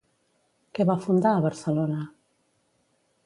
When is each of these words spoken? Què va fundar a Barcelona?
Què 0.77 0.85
va 0.91 0.95
fundar 1.03 1.33
a 1.39 1.43
Barcelona? 1.45 1.99